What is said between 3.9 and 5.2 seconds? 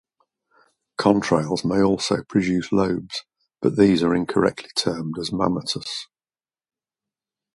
are incorrectly termed